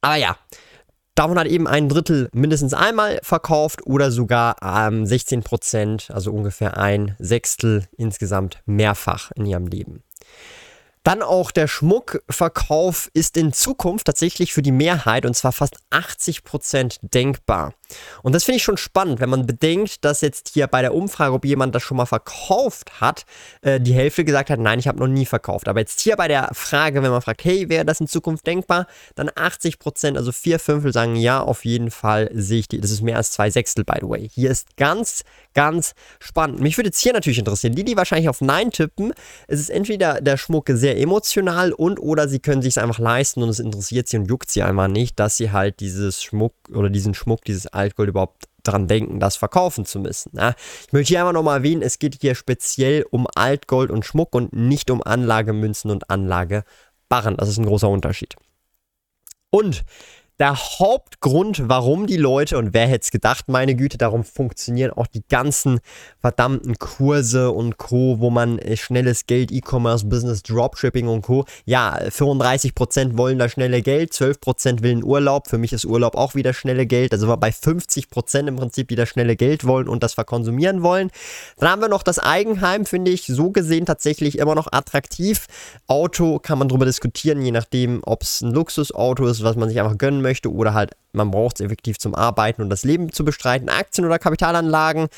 Aber 0.00 0.16
ja, 0.16 0.36
davon 1.18 1.38
hat 1.38 1.48
eben 1.48 1.66
ein 1.66 1.88
Drittel 1.88 2.28
mindestens 2.32 2.74
einmal 2.74 3.18
verkauft 3.22 3.84
oder 3.86 4.10
sogar 4.12 4.56
ähm, 4.62 5.04
16 5.04 5.42
Prozent, 5.42 6.10
also 6.12 6.32
ungefähr 6.32 6.78
ein 6.78 7.16
Sechstel 7.18 7.88
insgesamt 7.96 8.62
mehrfach 8.66 9.32
in 9.34 9.44
ihrem 9.44 9.66
Leben. 9.66 10.04
Dann 11.02 11.22
auch 11.22 11.50
der 11.50 11.68
Schmuckverkauf 11.68 13.10
ist 13.14 13.36
in 13.36 13.52
Zukunft 13.52 14.06
tatsächlich 14.06 14.52
für 14.52 14.62
die 14.62 14.72
Mehrheit 14.72 15.26
und 15.26 15.34
zwar 15.34 15.52
fast 15.52 15.76
80 15.90 16.44
Prozent 16.44 16.98
denkbar. 17.02 17.72
Und 18.22 18.34
das 18.34 18.44
finde 18.44 18.56
ich 18.56 18.62
schon 18.62 18.76
spannend, 18.76 19.20
wenn 19.20 19.30
man 19.30 19.46
bedenkt, 19.46 20.04
dass 20.04 20.20
jetzt 20.20 20.50
hier 20.52 20.66
bei 20.66 20.82
der 20.82 20.94
Umfrage, 20.94 21.32
ob 21.32 21.44
jemand 21.44 21.74
das 21.74 21.82
schon 21.82 21.96
mal 21.96 22.06
verkauft 22.06 23.00
hat, 23.00 23.24
äh, 23.62 23.80
die 23.80 23.94
Hälfte 23.94 24.24
gesagt 24.24 24.50
hat, 24.50 24.58
nein, 24.58 24.78
ich 24.78 24.88
habe 24.88 24.98
noch 24.98 25.06
nie 25.06 25.26
verkauft. 25.26 25.68
Aber 25.68 25.80
jetzt 25.80 26.00
hier 26.00 26.16
bei 26.16 26.28
der 26.28 26.50
Frage, 26.52 27.02
wenn 27.02 27.10
man 27.10 27.22
fragt, 27.22 27.44
hey, 27.44 27.68
wäre 27.68 27.84
das 27.84 28.00
in 28.00 28.06
Zukunft 28.06 28.46
denkbar, 28.46 28.86
dann 29.14 29.30
80%, 29.30 29.78
Prozent, 29.78 30.16
also 30.18 30.32
vier 30.32 30.58
Fünftel 30.58 30.92
sagen 30.92 31.16
ja, 31.16 31.40
auf 31.40 31.64
jeden 31.64 31.90
Fall 31.90 32.30
sehe 32.34 32.60
ich 32.60 32.68
die. 32.68 32.80
Das 32.80 32.90
ist 32.90 33.00
mehr 33.00 33.16
als 33.16 33.32
zwei 33.32 33.50
Sechstel, 33.50 33.84
by 33.84 33.98
the 34.00 34.08
way. 34.08 34.28
Hier 34.28 34.50
ist 34.50 34.76
ganz, 34.76 35.24
ganz 35.54 35.94
spannend. 36.20 36.60
Mich 36.60 36.76
würde 36.76 36.88
jetzt 36.88 37.00
hier 37.00 37.12
natürlich 37.12 37.38
interessieren, 37.38 37.74
die, 37.74 37.84
die 37.84 37.96
wahrscheinlich 37.96 38.28
auf 38.28 38.40
Nein 38.40 38.70
tippen, 38.70 39.12
es 39.46 39.60
ist 39.60 39.70
entweder 39.70 40.20
der 40.20 40.36
Schmuck 40.36 40.66
sehr 40.68 40.87
emotional 40.96 41.72
und 41.72 41.98
oder 41.98 42.28
sie 42.28 42.38
können 42.38 42.62
sich 42.62 42.74
es 42.74 42.78
einfach 42.78 42.98
leisten 42.98 43.42
und 43.42 43.48
es 43.48 43.58
interessiert 43.58 44.08
sie 44.08 44.16
und 44.16 44.26
juckt 44.26 44.50
sie 44.50 44.62
einfach 44.62 44.88
nicht, 44.88 45.18
dass 45.18 45.36
sie 45.36 45.50
halt 45.50 45.80
dieses 45.80 46.22
Schmuck 46.22 46.54
oder 46.72 46.90
diesen 46.90 47.14
Schmuck, 47.14 47.44
dieses 47.44 47.66
Altgold 47.66 48.08
überhaupt 48.08 48.44
dran 48.62 48.86
denken, 48.86 49.20
das 49.20 49.36
verkaufen 49.36 49.84
zu 49.84 49.98
müssen. 50.00 50.32
Ja, 50.34 50.54
ich 50.86 50.92
möchte 50.92 51.08
hier 51.08 51.20
einfach 51.20 51.32
nochmal 51.32 51.58
erwähnen, 51.58 51.82
es 51.82 51.98
geht 51.98 52.20
hier 52.20 52.34
speziell 52.34 53.04
um 53.10 53.26
Altgold 53.34 53.90
und 53.90 54.04
Schmuck 54.04 54.34
und 54.34 54.52
nicht 54.52 54.90
um 54.90 55.02
Anlagemünzen 55.02 55.90
und 55.90 56.10
Anlagebarren. 56.10 57.36
Das 57.36 57.48
ist 57.48 57.58
ein 57.58 57.66
großer 57.66 57.88
Unterschied. 57.88 58.36
Und 59.50 59.84
der 60.38 60.56
Hauptgrund, 60.56 61.68
warum 61.68 62.06
die 62.06 62.16
Leute, 62.16 62.58
und 62.58 62.72
wer 62.72 62.86
hätte 62.86 63.02
es 63.02 63.10
gedacht, 63.10 63.48
meine 63.48 63.74
Güte, 63.74 63.98
darum 63.98 64.22
funktionieren 64.22 64.92
auch 64.92 65.08
die 65.08 65.24
ganzen 65.28 65.80
verdammten 66.20 66.78
Kurse 66.78 67.50
und 67.50 67.76
Co., 67.76 68.20
wo 68.20 68.30
man 68.30 68.58
äh, 68.60 68.76
schnelles 68.76 69.26
Geld, 69.26 69.50
E-Commerce, 69.50 70.06
Business, 70.06 70.44
Dropshipping 70.44 71.08
und 71.08 71.22
Co. 71.22 71.44
Ja, 71.64 71.98
35% 71.98 73.16
wollen 73.16 73.38
da 73.40 73.48
schnelle 73.48 73.82
Geld, 73.82 74.12
12% 74.12 74.82
willen 74.82 75.02
Urlaub. 75.02 75.48
Für 75.48 75.58
mich 75.58 75.72
ist 75.72 75.84
Urlaub 75.84 76.16
auch 76.16 76.36
wieder 76.36 76.54
schnelle 76.54 76.86
Geld. 76.86 77.12
Also 77.12 77.26
wir 77.26 77.36
bei 77.36 77.50
50% 77.50 78.46
im 78.46 78.56
Prinzip, 78.56 78.88
die 78.88 78.96
das 78.96 79.08
schnelle 79.08 79.34
Geld 79.34 79.66
wollen 79.66 79.88
und 79.88 80.04
das 80.04 80.14
verkonsumieren 80.14 80.84
wollen. 80.84 81.10
Dann 81.58 81.68
haben 81.68 81.82
wir 81.82 81.88
noch 81.88 82.04
das 82.04 82.20
Eigenheim, 82.20 82.86
finde 82.86 83.10
ich 83.10 83.26
so 83.26 83.50
gesehen 83.50 83.86
tatsächlich 83.86 84.38
immer 84.38 84.54
noch 84.54 84.68
attraktiv. 84.70 85.46
Auto 85.88 86.38
kann 86.38 86.60
man 86.60 86.68
darüber 86.68 86.86
diskutieren, 86.86 87.42
je 87.42 87.50
nachdem, 87.50 88.02
ob 88.04 88.22
es 88.22 88.40
ein 88.40 88.52
Luxusauto 88.52 89.26
ist, 89.26 89.42
was 89.42 89.56
man 89.56 89.68
sich 89.68 89.80
einfach 89.80 89.98
gönnen 89.98 90.22
möchte 90.22 90.27
möchte 90.28 90.52
oder 90.52 90.74
halt 90.74 90.92
man 91.12 91.30
braucht 91.30 91.58
es 91.58 91.64
effektiv 91.64 91.98
zum 91.98 92.14
Arbeiten 92.14 92.62
und 92.62 92.70
das 92.70 92.84
Leben 92.84 93.12
zu 93.12 93.24
bestreiten. 93.24 93.68
Aktien 93.68 94.06
oder 94.06 94.18
Kapitalanlagen, 94.18 95.08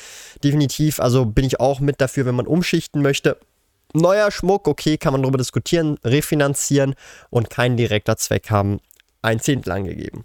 definitiv. 0.43 0.99
Also 0.99 1.25
bin 1.25 1.45
ich 1.45 1.59
auch 1.59 1.79
mit 1.79 2.01
dafür, 2.01 2.25
wenn 2.25 2.35
man 2.35 2.47
umschichten 2.47 3.01
möchte. 3.01 3.37
Neuer 3.93 4.31
Schmuck, 4.31 4.67
okay, 4.67 4.97
kann 4.97 5.11
man 5.11 5.21
darüber 5.21 5.37
diskutieren, 5.37 5.97
refinanzieren 6.03 6.95
und 7.29 7.49
keinen 7.49 7.75
direkter 7.75 8.15
Zweck 8.15 8.49
haben. 8.49 8.79
Ein 9.21 9.39
Zehntel 9.39 9.73
angegeben. 9.73 10.23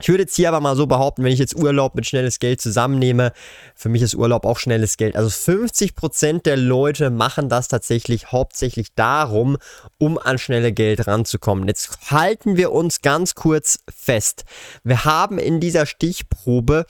Ich 0.00 0.08
würde 0.08 0.24
jetzt 0.24 0.34
hier 0.34 0.48
aber 0.48 0.60
mal 0.60 0.74
so 0.74 0.88
behaupten, 0.88 1.22
wenn 1.22 1.32
ich 1.32 1.38
jetzt 1.38 1.54
Urlaub 1.54 1.94
mit 1.94 2.04
schnelles 2.04 2.40
Geld 2.40 2.60
zusammennehme, 2.60 3.32
für 3.76 3.88
mich 3.88 4.02
ist 4.02 4.16
Urlaub 4.16 4.44
auch 4.44 4.58
schnelles 4.58 4.96
Geld. 4.96 5.14
Also 5.14 5.28
50% 5.28 6.42
der 6.42 6.56
Leute 6.56 7.10
machen 7.10 7.48
das 7.48 7.68
tatsächlich 7.68 8.32
hauptsächlich 8.32 8.94
darum, 8.96 9.56
um 9.98 10.18
an 10.18 10.38
schnelle 10.38 10.72
Geld 10.72 11.06
ranzukommen. 11.06 11.68
Jetzt 11.68 12.10
halten 12.10 12.56
wir 12.56 12.72
uns 12.72 13.02
ganz 13.02 13.36
kurz 13.36 13.78
fest. 13.88 14.44
Wir 14.82 15.04
haben 15.04 15.38
in 15.38 15.60
dieser 15.60 15.86
Stichprobe 15.86 16.86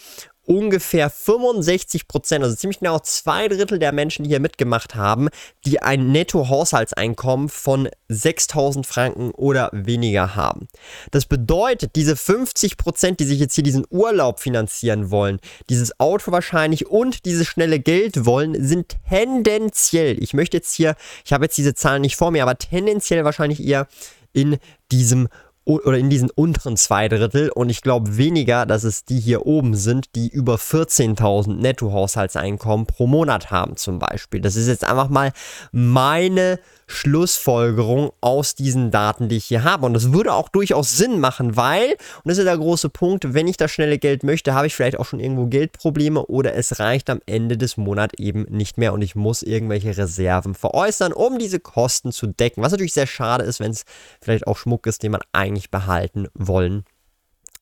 ungefähr 0.46 1.10
65 1.10 2.08
Prozent, 2.08 2.44
also 2.44 2.56
ziemlich 2.56 2.80
genau 2.80 2.98
zwei 2.98 3.48
Drittel 3.48 3.78
der 3.78 3.92
Menschen, 3.92 4.24
die 4.24 4.30
hier 4.30 4.40
mitgemacht 4.40 4.94
haben, 4.94 5.28
die 5.64 5.80
ein 5.80 6.12
Netto-Haushaltseinkommen 6.12 7.48
von 7.48 7.88
6000 8.08 8.86
Franken 8.86 9.30
oder 9.32 9.70
weniger 9.72 10.36
haben. 10.36 10.68
Das 11.10 11.26
bedeutet, 11.26 11.96
diese 11.96 12.16
50 12.16 12.76
Prozent, 12.76 13.20
die 13.20 13.24
sich 13.24 13.40
jetzt 13.40 13.54
hier 13.54 13.64
diesen 13.64 13.86
Urlaub 13.90 14.40
finanzieren 14.40 15.10
wollen, 15.10 15.40
dieses 15.68 15.98
Auto 15.98 16.32
wahrscheinlich 16.32 16.86
und 16.86 17.24
dieses 17.24 17.46
schnelle 17.46 17.80
Geld 17.80 18.26
wollen, 18.26 18.66
sind 18.66 18.96
tendenziell, 19.08 20.22
ich 20.22 20.34
möchte 20.34 20.56
jetzt 20.56 20.74
hier, 20.74 20.96
ich 21.24 21.32
habe 21.32 21.44
jetzt 21.44 21.56
diese 21.56 21.74
Zahlen 21.74 22.02
nicht 22.02 22.16
vor 22.16 22.30
mir, 22.30 22.42
aber 22.42 22.58
tendenziell 22.58 23.24
wahrscheinlich 23.24 23.64
eher 23.64 23.86
in 24.32 24.58
diesem 24.90 25.28
oder 25.64 25.96
in 25.96 26.10
diesen 26.10 26.30
unteren 26.30 26.76
zwei 26.76 27.08
Drittel 27.08 27.50
und 27.50 27.70
ich 27.70 27.80
glaube 27.80 28.16
weniger, 28.16 28.66
dass 28.66 28.84
es 28.84 29.04
die 29.04 29.18
hier 29.18 29.46
oben 29.46 29.74
sind, 29.74 30.14
die 30.14 30.28
über 30.28 30.56
14.000 30.56 31.54
Nettohaushaltseinkommen 31.54 32.86
pro 32.86 33.06
Monat 33.06 33.50
haben 33.50 33.76
zum 33.76 33.98
Beispiel. 33.98 34.40
Das 34.40 34.56
ist 34.56 34.68
jetzt 34.68 34.84
einfach 34.84 35.08
mal 35.08 35.32
meine 35.72 36.58
Schlussfolgerung 36.86 38.12
aus 38.20 38.54
diesen 38.54 38.90
Daten, 38.90 39.28
die 39.28 39.36
ich 39.36 39.46
hier 39.46 39.64
habe. 39.64 39.86
Und 39.86 39.94
das 39.94 40.12
würde 40.12 40.34
auch 40.34 40.48
durchaus 40.48 40.96
Sinn 40.96 41.18
machen, 41.18 41.56
weil, 41.56 41.92
und 41.92 42.28
das 42.30 42.38
ist 42.38 42.44
der 42.44 42.58
große 42.58 42.90
Punkt, 42.90 43.32
wenn 43.32 43.48
ich 43.48 43.56
das 43.56 43.70
schnelle 43.70 43.98
Geld 43.98 44.22
möchte, 44.22 44.54
habe 44.54 44.66
ich 44.66 44.74
vielleicht 44.74 44.98
auch 44.98 45.06
schon 45.06 45.20
irgendwo 45.20 45.46
Geldprobleme 45.46 46.26
oder 46.26 46.54
es 46.54 46.78
reicht 46.78 47.08
am 47.10 47.20
Ende 47.26 47.56
des 47.56 47.76
Monats 47.76 48.14
eben 48.18 48.42
nicht 48.50 48.78
mehr 48.78 48.92
und 48.92 49.02
ich 49.02 49.14
muss 49.14 49.42
irgendwelche 49.42 49.96
Reserven 49.96 50.54
veräußern, 50.54 51.12
um 51.12 51.38
diese 51.38 51.60
Kosten 51.60 52.12
zu 52.12 52.26
decken. 52.26 52.62
Was 52.62 52.72
natürlich 52.72 52.92
sehr 52.92 53.06
schade 53.06 53.44
ist, 53.44 53.60
wenn 53.60 53.70
es 53.70 53.84
vielleicht 54.20 54.46
auch 54.46 54.58
Schmuck 54.58 54.86
ist, 54.86 55.02
den 55.02 55.12
man 55.12 55.22
eigentlich 55.32 55.53
behalten 55.70 56.28
wollen 56.34 56.84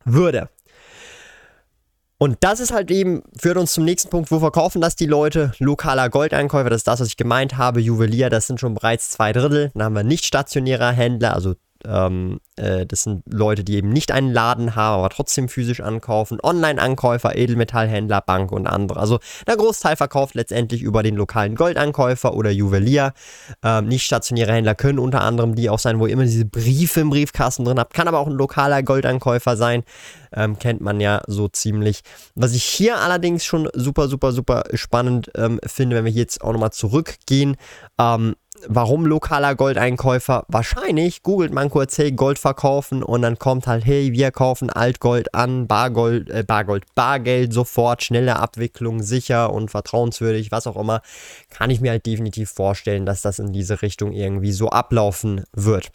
würde. 0.05 0.49
Und 2.19 2.39
das 2.41 2.61
ist 2.61 2.73
halt 2.73 2.93
eben, 2.93 3.25
führt 3.37 3.57
uns 3.57 3.73
zum 3.73 3.85
nächsten 3.85 4.09
Punkt, 4.09 4.31
wo 4.31 4.39
verkaufen 4.39 4.81
das 4.81 4.95
die 4.95 5.07
Leute? 5.07 5.53
Lokaler 5.59 6.09
Goldeinkäufer, 6.09 6.71
das 6.71 6.83
ist 6.83 6.87
das, 6.87 7.01
was 7.01 7.09
ich 7.09 7.17
gemeint 7.17 7.57
habe. 7.57 7.81
Juwelier, 7.81 8.31
das 8.31 8.47
sind 8.47 8.61
schon 8.61 8.75
bereits 8.75 9.11
zwei 9.11 9.33
Drittel. 9.33 9.73
Dann 9.75 9.83
haben 9.83 9.97
wir 9.97 10.05
nicht 10.05 10.25
stationärer 10.25 10.93
Händler, 10.93 11.35
also 11.35 11.57
ähm, 11.85 12.41
äh, 12.57 12.87
das 12.87 13.03
sind 13.05 13.23
Leute, 13.27 13.65
die 13.65 13.77
eben 13.77 13.91
nicht 13.91 14.13
einen 14.13 14.33
Laden 14.33 14.77
haben, 14.77 14.99
aber 14.99 15.11
trotzdem 15.11 15.49
physisch 15.49 15.81
ankaufen. 15.81 16.39
Online-Ankäufer, 16.43 17.37
Edelmetallhändler, 17.37 18.21
Bank 18.21 18.53
und 18.53 18.67
andere. 18.67 19.01
Also 19.01 19.19
der 19.47 19.57
Großteil 19.57 19.97
verkauft 19.97 20.35
letztendlich 20.35 20.83
über 20.83 21.03
den 21.03 21.17
lokalen 21.17 21.55
Goldankäufer 21.55 22.35
oder 22.35 22.51
Juwelier. 22.51 23.13
Ähm, 23.63 23.89
nicht 23.89 24.05
stationäre 24.05 24.53
Händler 24.53 24.75
können 24.75 24.99
unter 24.99 25.23
anderem 25.23 25.55
die 25.55 25.71
auch 25.71 25.79
sein, 25.79 25.99
wo 25.99 26.07
ihr 26.07 26.13
immer 26.13 26.25
diese 26.25 26.45
Briefe 26.45 27.01
im 27.01 27.11
Briefkasten 27.11 27.65
drin 27.65 27.79
habt. 27.79 27.95
Kann 27.95 28.09
aber 28.09 28.19
auch 28.19 28.27
ein 28.27 28.35
lokaler 28.35 28.83
Goldankäufer 28.83 29.57
sein. 29.57 29.83
Ähm, 30.35 30.59
kennt 30.59 30.81
man 30.81 31.01
ja 31.01 31.23
so 31.27 31.49
ziemlich. 31.49 32.03
Was 32.35 32.55
ich 32.55 32.65
hier 32.65 32.99
allerdings 32.99 33.45
schon 33.45 33.69
super, 33.75 34.09
super, 34.09 34.33
super 34.33 34.65
spannend 34.75 35.31
ähm, 35.37 35.61
finde, 35.65 35.97
wenn 35.97 36.05
wir 36.05 36.13
jetzt 36.13 36.43
auch 36.43 36.53
nochmal 36.53 36.73
zurückgehen, 36.73 37.57
ähm, 37.99 38.35
Warum 38.69 39.07
lokaler 39.07 39.55
Goldeinkäufer? 39.55 40.45
Wahrscheinlich 40.49 41.23
googelt 41.23 41.53
man 41.53 41.71
kurz, 41.71 41.99
hey, 41.99 42.13
Gold 42.13 42.39
verkaufen 42.39 43.03
und 43.03 43.23
dann 43.23 43.39
kommt 43.39 43.67
halt, 43.67 43.85
hey, 43.85 44.13
wir 44.13 44.31
kaufen 44.31 44.71
Altgold 44.71 45.35
an, 45.35 45.67
Bargold, 45.67 46.31
äh, 46.31 46.45
Bargold, 46.47 46.85
Bargeld 46.95 47.53
sofort, 47.53 48.03
schnelle 48.03 48.37
Abwicklung, 48.37 49.03
sicher 49.03 49.53
und 49.53 49.71
vertrauenswürdig, 49.71 50.53
was 50.53 50.67
auch 50.67 50.77
immer. 50.77 51.03
Kann 51.51 51.71
ich 51.71 51.81
mir 51.81 51.91
halt 51.91 52.07
definitiv 52.07 52.51
vorstellen, 52.51 53.05
dass 53.05 53.23
das 53.23 53.39
in 53.39 53.53
diese 53.53 53.83
Richtung 53.83 54.13
irgendwie 54.13 54.53
so 54.53 54.69
ablaufen 54.69 55.45
wird 55.53 55.91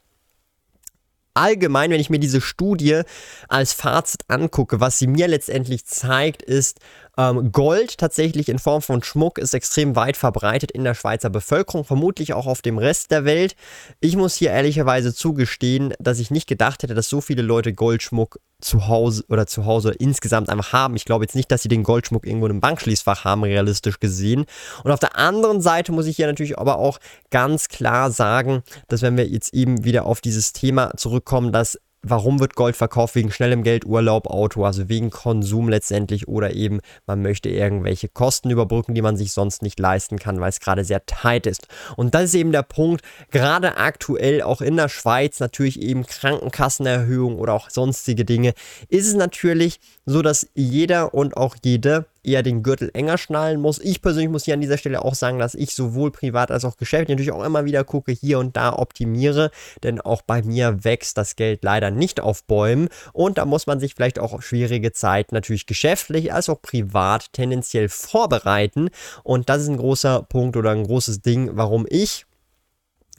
allgemein, 1.38 1.92
wenn 1.92 2.00
ich 2.00 2.10
mir 2.10 2.20
diese 2.20 2.42
Studie 2.42 3.02
als 3.48 3.74
Fazit 3.74 4.24
angucke, 4.28 4.80
was 4.80 5.00
sie 5.00 5.08
mir 5.08 5.28
letztendlich 5.28 5.86
zeigt, 5.86 6.42
ist, 6.42 6.80
ähm, 7.18 7.52
Gold 7.52 7.98
tatsächlich 7.98 8.50
in 8.50 8.60
Form 8.60 8.82
von 8.82 9.04
Schmuck 9.04 9.38
ist 9.38 9.54
extrem 9.54 9.96
weit 9.96 10.18
verbreitet 10.18 10.72
in 10.72 10.84
der 10.84 10.94
Schweizer 10.94 11.30
Bevölkerung, 11.30 11.84
vermutlich 11.84 12.34
auch 12.34 12.46
auf 12.46 12.62
dem 12.62 12.78
Rest 12.78 13.12
der 13.12 13.26
Welt. 13.26 13.56
Ich 14.00 14.16
muss 14.16 14.36
hier 14.36 14.52
ehrlicherweise 14.52 15.14
zugestehen, 15.14 15.94
dass 16.00 16.20
ich 16.20 16.32
nicht 16.32 16.48
gedacht 16.48 16.84
hätte, 16.84 16.94
dass 16.94 17.10
so 17.10 17.22
viele 17.22 17.42
Leute 17.42 17.74
Goldschmuck 17.74 18.40
zu 18.60 18.88
Hause 18.88 19.24
oder 19.30 19.46
zu 19.46 19.66
Hause 19.66 19.92
insgesamt 19.92 20.50
einfach 20.50 20.74
haben. 20.74 20.96
Ich 20.96 21.06
glaube 21.06 21.24
jetzt 21.24 21.36
nicht, 21.36 21.52
dass 21.52 21.62
sie 21.62 21.70
den 21.70 21.84
Goldschmuck 21.84 22.26
irgendwo 22.26 22.48
in 22.48 22.54
einem 22.54 22.62
Bankschließfach 22.62 23.24
haben, 23.24 23.44
realistisch 23.44 24.00
gesehen. 24.00 24.46
Und 24.84 24.92
auf 24.92 25.00
der 25.00 25.16
anderen 25.16 25.62
Seite 25.62 25.92
muss 25.92 26.08
ich 26.08 26.16
hier 26.16 26.28
natürlich 26.28 26.58
aber 26.58 26.78
auch 26.78 27.00
ganz 27.30 27.68
klar 27.68 28.12
sagen, 28.12 28.64
dass 28.88 29.02
wenn 29.02 29.18
wir 29.18 29.28
jetzt 29.28 29.54
eben 29.54 29.84
wieder 29.84 30.06
auf 30.06 30.22
dieses 30.22 30.54
Thema 30.54 30.96
zurückkommen, 30.98 31.52
dass 31.52 31.78
warum 32.10 32.40
wird 32.40 32.56
Gold 32.56 32.76
verkauft? 32.76 33.16
Wegen 33.16 33.32
schnellem 33.32 33.64
Geld, 33.64 33.86
Urlaub, 33.86 34.28
Auto, 34.28 34.66
also 34.66 34.90
wegen 34.90 35.10
Konsum 35.10 35.70
letztendlich 35.70 36.28
oder 36.28 36.54
eben 36.54 36.80
man 37.06 37.22
möchte 37.22 37.50
irgendwelche 37.50 38.08
Kosten 38.10 38.50
überbrücken, 38.50 38.96
die 38.96 39.02
man 39.02 39.18
sich 39.18 39.34
sonst 39.34 39.62
nicht 39.62 39.80
leisten 39.80 40.18
kann, 40.18 40.40
weil 40.40 40.50
es 40.50 40.60
gerade 40.60 40.84
sehr 40.84 41.06
tight 41.06 41.46
ist. 41.48 41.68
Und 41.96 42.16
das 42.16 42.26
ist 42.26 42.36
eben 42.36 42.52
der 42.52 42.64
Punkt, 42.64 43.04
gerade 43.32 43.78
aktuell 43.78 44.42
auch 44.42 44.62
in 44.62 44.76
der 44.76 44.90
Schweiz 44.90 45.40
natürlich 45.40 45.82
eben 45.82 46.06
Krankenkassenerhöhung 46.06 47.38
oder 47.38 47.54
auch 47.54 47.70
sonstige 47.70 48.26
Dinge, 48.26 48.54
ist 48.90 49.08
es 49.08 49.14
natürlich 49.14 49.80
so, 50.06 50.22
dass 50.22 50.48
jeder 50.56 51.14
und 51.14 51.38
auch 51.38 51.56
jede 51.64 52.06
eher 52.28 52.44
den 52.44 52.62
Gürtel 52.62 52.92
enger 52.94 53.18
schnallen 53.18 53.62
muss. 53.62 53.80
Ich 53.80 54.02
persönlich 54.02 54.30
muss 54.30 54.46
hier 54.46 54.54
an 54.54 54.62
dieser 54.62 54.78
Stelle 54.78 55.04
auch 55.04 55.16
sagen, 55.16 55.40
dass 55.40 55.56
ich 55.56 55.74
sowohl 55.74 56.12
privat 56.12 56.52
als 56.52 56.66
auch 56.66 56.78
geschäftlich 56.78 57.16
natürlich 57.16 57.32
auch 57.32 57.44
immer 57.44 57.66
wieder 57.66 57.84
gucke, 57.84 58.12
hier 58.12 58.40
und 58.40 58.58
da 58.58 58.74
optimiere, 58.74 59.52
denn 59.84 60.02
auch 60.02 60.22
bei 60.22 60.44
mir 60.44 60.84
wächst 60.84 61.18
das 61.18 61.36
Geld 61.36 61.64
leider 61.64 61.92
nicht 61.92 62.20
auf 62.20 62.44
Bäumen 62.44 62.90
und 63.14 63.38
da 63.38 63.46
muss 63.46 63.68
man 63.68 63.80
sich 63.80 63.96
vielleicht 63.96 64.20
auch 64.20 64.34
auf 64.34 64.46
schwierige 64.46 64.92
Zeiten 64.92 65.34
natürlich 65.34 65.66
geschäftlich 65.66 66.34
als 66.34 66.50
auch 66.50 66.62
privat 66.62 67.32
tendenziell 67.34 67.90
vorbereiten 67.90 68.90
und 69.24 69.50
das 69.50 69.62
ist 69.62 69.70
ein 69.70 69.78
großer 69.78 70.24
Punkt 70.24 70.58
oder 70.58 70.72
ein 70.72 70.84
großes 70.84 71.22
Ding, 71.22 71.52
warum 71.54 71.86
ich 71.90 72.26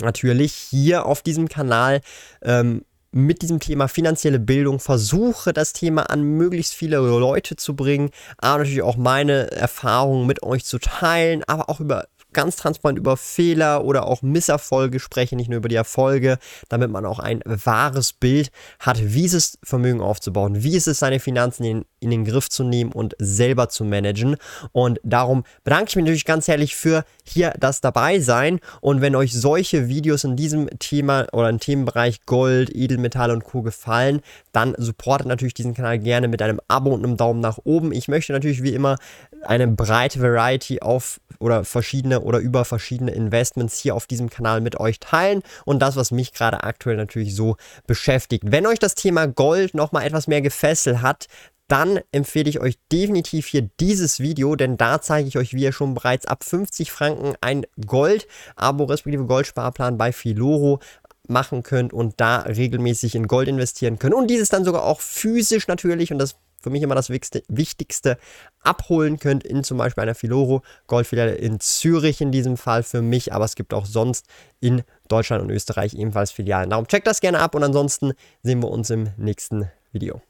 natürlich 0.00 0.52
hier 0.52 1.06
auf 1.06 1.22
diesem 1.22 1.48
Kanal 1.48 2.00
ähm, 2.42 2.84
mit 3.18 3.42
diesem 3.42 3.60
Thema 3.60 3.88
finanzielle 3.88 4.38
Bildung 4.38 4.80
versuche, 4.80 5.52
das 5.52 5.72
Thema 5.72 6.10
an 6.10 6.22
möglichst 6.22 6.74
viele 6.74 6.96
Leute 6.96 7.56
zu 7.56 7.74
bringen, 7.74 8.10
aber 8.38 8.58
natürlich 8.58 8.82
auch 8.82 8.96
meine 8.96 9.50
Erfahrungen 9.50 10.26
mit 10.26 10.42
euch 10.42 10.64
zu 10.64 10.78
teilen, 10.78 11.42
aber 11.46 11.68
auch 11.68 11.80
über 11.80 12.08
ganz 12.32 12.56
transparent 12.56 12.98
über 12.98 13.16
Fehler 13.16 13.84
oder 13.84 14.06
auch 14.06 14.22
Misserfolge 14.22 15.00
spreche, 15.00 15.36
nicht 15.36 15.48
nur 15.48 15.58
über 15.58 15.68
die 15.68 15.76
Erfolge, 15.76 16.38
damit 16.68 16.90
man 16.90 17.06
auch 17.06 17.18
ein 17.18 17.42
wahres 17.44 18.12
Bild 18.12 18.50
hat, 18.78 18.98
wie 19.14 19.24
ist 19.24 19.34
es, 19.34 19.58
Vermögen 19.62 20.00
aufzubauen, 20.00 20.62
wie 20.62 20.76
ist 20.76 20.88
es, 20.88 20.98
seine 20.98 21.20
Finanzen 21.20 21.64
in, 21.64 21.84
in 22.00 22.10
den 22.10 22.24
Griff 22.24 22.48
zu 22.48 22.64
nehmen 22.64 22.92
und 22.92 23.14
selber 23.18 23.68
zu 23.68 23.84
managen. 23.84 24.36
Und 24.72 25.00
darum 25.02 25.44
bedanke 25.64 25.88
ich 25.88 25.96
mich 25.96 26.04
natürlich 26.04 26.24
ganz 26.24 26.48
herzlich 26.48 26.76
für 26.76 27.04
hier 27.24 27.54
das 27.58 27.80
dabei 27.80 28.20
sein. 28.20 28.60
Und 28.80 29.00
wenn 29.00 29.16
euch 29.16 29.32
solche 29.32 29.88
Videos 29.88 30.24
in 30.24 30.36
diesem 30.36 30.68
Thema 30.78 31.26
oder 31.32 31.48
im 31.48 31.60
Themenbereich 31.60 32.26
Gold, 32.26 32.74
Edelmetalle 32.74 33.32
und 33.32 33.44
Co. 33.44 33.62
gefallen, 33.62 34.20
dann 34.52 34.74
supportet 34.76 35.26
natürlich 35.26 35.54
diesen 35.54 35.74
Kanal 35.74 35.98
gerne 35.98 36.28
mit 36.28 36.42
einem 36.42 36.60
Abo 36.68 36.90
und 36.90 37.04
einem 37.04 37.16
Daumen 37.16 37.40
nach 37.40 37.58
oben. 37.64 37.92
Ich 37.92 38.08
möchte 38.08 38.32
natürlich 38.32 38.62
wie 38.62 38.74
immer 38.74 38.96
eine 39.42 39.68
breite 39.68 40.20
Variety 40.20 40.80
auf 40.80 41.20
oder 41.38 41.64
verschiedene 41.64 42.20
oder 42.20 42.38
über 42.38 42.64
verschiedene 42.64 43.12
Investments 43.12 43.78
hier 43.78 43.94
auf 43.94 44.06
diesem 44.06 44.30
Kanal 44.30 44.60
mit 44.60 44.78
euch 44.80 45.00
teilen 45.00 45.42
und 45.64 45.80
das, 45.80 45.96
was 45.96 46.10
mich 46.10 46.32
gerade 46.32 46.64
aktuell 46.64 46.96
natürlich 46.96 47.34
so 47.34 47.56
beschäftigt. 47.86 48.44
Wenn 48.46 48.66
euch 48.66 48.78
das 48.78 48.94
Thema 48.94 49.26
Gold 49.26 49.74
nochmal 49.74 50.04
etwas 50.04 50.26
mehr 50.26 50.40
gefesselt 50.40 51.02
hat, 51.02 51.26
dann 51.68 52.00
empfehle 52.12 52.48
ich 52.48 52.60
euch 52.60 52.78
definitiv 52.90 53.46
hier 53.46 53.68
dieses 53.78 54.20
Video, 54.20 54.56
denn 54.56 54.78
da 54.78 55.02
zeige 55.02 55.28
ich 55.28 55.36
euch, 55.36 55.52
wie 55.52 55.62
ihr 55.62 55.72
schon 55.72 55.94
bereits 55.94 56.26
ab 56.26 56.42
50 56.42 56.90
Franken 56.90 57.34
ein 57.42 57.66
Gold-Abo 57.86 58.84
respektive 58.84 59.26
Goldsparplan 59.26 59.98
bei 59.98 60.12
Filoro 60.12 60.80
machen 61.28 61.62
könnt 61.62 61.92
und 61.92 62.14
da 62.16 62.38
regelmäßig 62.40 63.14
in 63.14 63.28
Gold 63.28 63.48
investieren 63.48 63.98
könnt 63.98 64.14
und 64.14 64.28
dieses 64.28 64.48
dann 64.48 64.64
sogar 64.64 64.84
auch 64.84 65.00
physisch 65.00 65.68
natürlich 65.68 66.10
und 66.10 66.18
das 66.18 66.36
für 66.62 66.70
mich 66.70 66.82
immer 66.82 66.94
das 66.94 67.10
Wichtigste, 67.10 68.18
abholen 68.60 69.18
könnt 69.18 69.44
in 69.44 69.64
zum 69.64 69.78
Beispiel 69.78 70.02
einer 70.02 70.14
Filoro 70.14 70.62
Goldfiliale 70.86 71.34
in 71.34 71.60
Zürich 71.60 72.20
in 72.20 72.32
diesem 72.32 72.56
Fall 72.56 72.82
für 72.82 73.02
mich, 73.02 73.32
aber 73.32 73.44
es 73.44 73.54
gibt 73.54 73.74
auch 73.74 73.86
sonst 73.86 74.26
in 74.60 74.82
Deutschland 75.08 75.42
und 75.42 75.50
Österreich 75.50 75.94
ebenfalls 75.94 76.32
Filialen. 76.32 76.70
Darum 76.70 76.86
checkt 76.86 77.06
das 77.06 77.20
gerne 77.20 77.40
ab 77.40 77.54
und 77.54 77.64
ansonsten 77.64 78.12
sehen 78.42 78.60
wir 78.60 78.70
uns 78.70 78.90
im 78.90 79.08
nächsten 79.16 79.70
Video. 79.92 80.20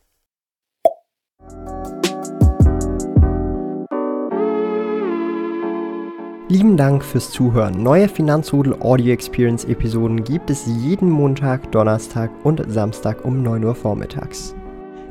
Lieben 6.50 6.78
Dank 6.78 7.04
fürs 7.04 7.30
Zuhören. 7.30 7.82
Neue 7.82 8.08
Finanzrudel 8.08 8.80
Audio 8.80 9.12
Experience 9.12 9.66
Episoden 9.66 10.24
gibt 10.24 10.48
es 10.48 10.64
jeden 10.64 11.10
Montag, 11.10 11.70
Donnerstag 11.72 12.30
und 12.42 12.62
Samstag 12.72 13.22
um 13.26 13.42
9 13.42 13.64
Uhr 13.64 13.74
vormittags. 13.74 14.54